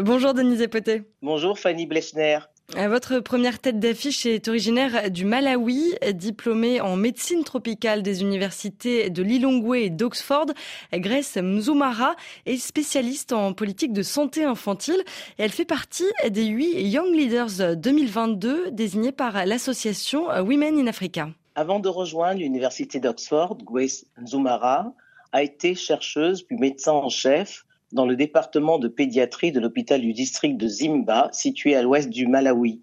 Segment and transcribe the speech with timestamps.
[0.00, 1.02] Bonjour Denise Epoté.
[1.22, 2.38] Bonjour Fanny Blechner.
[2.76, 9.24] Votre première tête d'affiche est originaire du Malawi, diplômée en médecine tropicale des universités de
[9.24, 10.46] Lilongwe et d'Oxford.
[10.92, 12.14] Grace Mzumara
[12.46, 15.02] est spécialiste en politique de santé infantile
[15.36, 21.30] et elle fait partie des huit Young Leaders 2022 désignés par l'association Women in Africa.
[21.56, 24.92] Avant de rejoindre l'université d'Oxford, Grace Mzumara
[25.32, 30.12] a été chercheuse puis médecin en chef dans le département de pédiatrie de l'hôpital du
[30.12, 32.82] district de Zimba, situé à l'ouest du Malawi.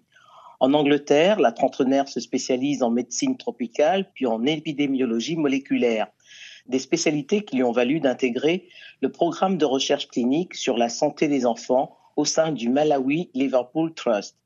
[0.58, 6.08] En Angleterre, la trentenaire se spécialise en médecine tropicale puis en épidémiologie moléculaire,
[6.66, 8.68] des spécialités qui lui ont valu d'intégrer
[9.00, 13.92] le programme de recherche clinique sur la santé des enfants au sein du Malawi Liverpool
[13.94, 14.36] Trust.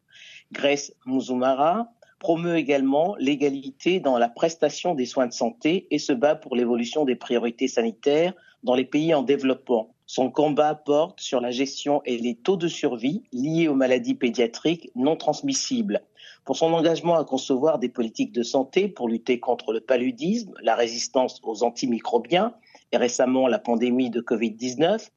[0.52, 6.34] Grace Muzumara promeut également l'égalité dans la prestation des soins de santé et se bat
[6.34, 9.94] pour l'évolution des priorités sanitaires dans les pays en développement.
[10.12, 14.90] Son combat porte sur la gestion et les taux de survie liés aux maladies pédiatriques
[14.96, 16.02] non transmissibles.
[16.44, 20.74] Pour son engagement à concevoir des politiques de santé pour lutter contre le paludisme, la
[20.74, 22.56] résistance aux antimicrobiens
[22.90, 25.10] et récemment la pandémie de Covid-19,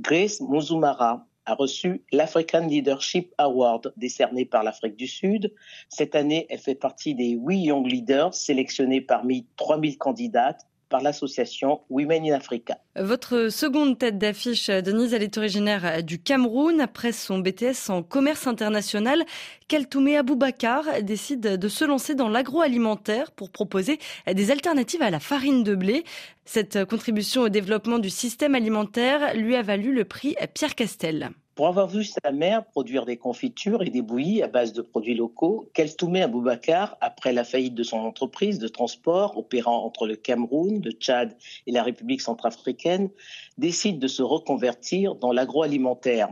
[0.00, 5.54] Grace Muzumara a reçu l'African Leadership Award décerné par l'Afrique du Sud.
[5.88, 11.80] Cette année, elle fait partie des huit Young Leaders sélectionnés parmi 3000 candidates par l'association
[11.90, 12.76] Women in Africa.
[12.94, 16.80] Votre seconde tête d'affiche, Denise, elle est originaire du Cameroun.
[16.82, 19.24] Après son BTS en commerce international,
[19.68, 23.98] Keltoumé Aboubakar décide de se lancer dans l'agroalimentaire pour proposer
[24.30, 26.04] des alternatives à la farine de blé.
[26.44, 31.30] Cette contribution au développement du système alimentaire lui a valu le prix Pierre Castel.
[31.54, 35.14] Pour avoir vu sa mère produire des confitures et des bouillies à base de produits
[35.14, 40.80] locaux, Kelstoumé Aboubacar, après la faillite de son entreprise de transport opérant entre le Cameroun,
[40.82, 41.36] le Tchad
[41.66, 43.10] et la République centrafricaine,
[43.58, 46.30] décide de se reconvertir dans l'agroalimentaire.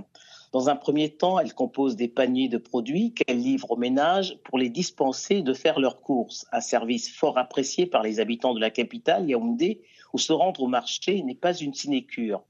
[0.52, 4.56] Dans un premier temps, elle compose des paniers de produits qu'elle livre aux ménages pour
[4.56, 8.70] les dispenser de faire leurs courses, un service fort apprécié par les habitants de la
[8.70, 9.82] capitale, Yaoundé,
[10.14, 12.42] où se rendre au marché n'est pas une sinécure.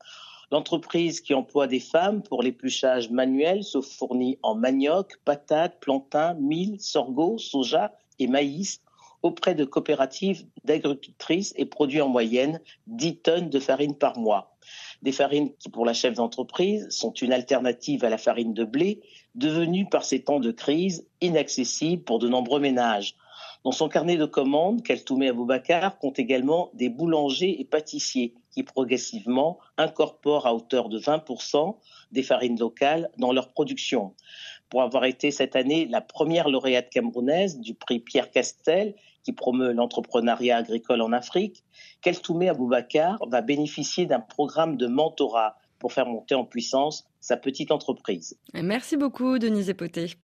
[0.51, 6.81] L'entreprise qui emploie des femmes pour l'épluchage manuel se fournit en manioc, patates, plantains, mil,
[6.81, 8.83] sorgho, soja et maïs
[9.23, 14.57] auprès de coopératives d'agricultrices et produit en moyenne 10 tonnes de farine par mois.
[15.03, 19.01] Des farines qui, pour la chef d'entreprise, sont une alternative à la farine de blé,
[19.35, 23.15] devenue par ces temps de crise inaccessible pour de nombreux ménages.
[23.63, 29.59] Dans son carnet de commandes, Kaltoumé Aboubacar compte également des boulangers et pâtissiers qui progressivement
[29.77, 31.77] incorporent à hauteur de 20%
[32.11, 34.15] des farines locales dans leur production.
[34.71, 38.95] Pour avoir été cette année la première lauréate camerounaise du prix Pierre Castel,
[39.25, 41.63] qui promeut l'entrepreneuriat agricole en Afrique,
[42.01, 47.71] Keltoumé Aboubacar va bénéficier d'un programme de mentorat pour faire monter en puissance sa petite
[47.71, 48.39] entreprise.
[48.55, 50.15] Merci beaucoup, Denise Epoté.